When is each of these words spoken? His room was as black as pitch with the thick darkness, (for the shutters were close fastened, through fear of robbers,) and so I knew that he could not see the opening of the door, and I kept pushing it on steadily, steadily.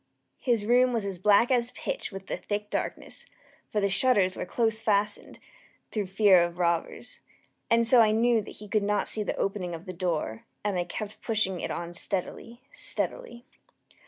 His 0.39 0.65
room 0.65 0.93
was 0.93 1.05
as 1.05 1.19
black 1.19 1.51
as 1.51 1.69
pitch 1.69 2.11
with 2.11 2.25
the 2.25 2.35
thick 2.35 2.71
darkness, 2.71 3.27
(for 3.69 3.79
the 3.79 3.87
shutters 3.87 4.35
were 4.35 4.47
close 4.47 4.81
fastened, 4.81 5.37
through 5.91 6.07
fear 6.07 6.41
of 6.41 6.57
robbers,) 6.57 7.19
and 7.69 7.85
so 7.85 8.01
I 8.01 8.09
knew 8.09 8.41
that 8.41 8.55
he 8.57 8.67
could 8.67 8.81
not 8.81 9.07
see 9.07 9.21
the 9.21 9.35
opening 9.37 9.75
of 9.75 9.85
the 9.85 9.93
door, 9.93 10.43
and 10.63 10.75
I 10.79 10.85
kept 10.85 11.21
pushing 11.21 11.59
it 11.61 11.69
on 11.69 11.93
steadily, 11.93 12.61
steadily. 12.71 13.45